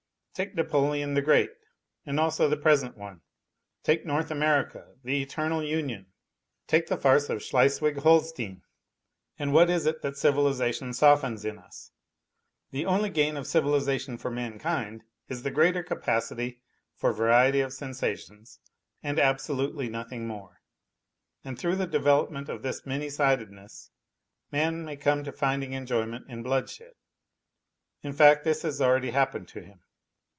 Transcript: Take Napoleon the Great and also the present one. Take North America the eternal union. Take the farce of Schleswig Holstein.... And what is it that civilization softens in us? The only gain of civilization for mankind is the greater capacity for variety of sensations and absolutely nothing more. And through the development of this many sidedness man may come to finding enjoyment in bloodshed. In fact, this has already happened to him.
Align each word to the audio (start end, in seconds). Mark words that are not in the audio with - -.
Take 0.33 0.55
Napoleon 0.55 1.13
the 1.13 1.21
Great 1.21 1.51
and 2.05 2.17
also 2.19 2.47
the 2.49 2.55
present 2.57 2.97
one. 2.97 3.21
Take 3.83 4.05
North 4.05 4.31
America 4.31 4.95
the 5.03 5.21
eternal 5.21 5.61
union. 5.63 6.07
Take 6.67 6.87
the 6.87 6.97
farce 6.97 7.29
of 7.29 7.43
Schleswig 7.43 7.97
Holstein.... 7.97 8.63
And 9.37 9.53
what 9.53 9.69
is 9.69 9.85
it 9.85 10.01
that 10.01 10.17
civilization 10.17 10.93
softens 10.93 11.43
in 11.45 11.59
us? 11.59 11.91
The 12.71 12.85
only 12.85 13.09
gain 13.09 13.35
of 13.37 13.45
civilization 13.45 14.17
for 14.17 14.31
mankind 14.31 15.03
is 15.27 15.43
the 15.43 15.51
greater 15.51 15.83
capacity 15.83 16.61
for 16.95 17.11
variety 17.13 17.59
of 17.59 17.73
sensations 17.73 18.61
and 19.03 19.19
absolutely 19.19 19.89
nothing 19.89 20.25
more. 20.27 20.61
And 21.43 21.59
through 21.59 21.75
the 21.75 21.85
development 21.85 22.47
of 22.49 22.63
this 22.63 22.85
many 22.85 23.09
sidedness 23.09 23.91
man 24.49 24.85
may 24.85 24.95
come 24.95 25.23
to 25.25 25.31
finding 25.33 25.73
enjoyment 25.73 26.25
in 26.29 26.41
bloodshed. 26.41 26.93
In 28.01 28.13
fact, 28.13 28.43
this 28.45 28.61
has 28.63 28.81
already 28.81 29.11
happened 29.11 29.49
to 29.49 29.61
him. 29.61 29.81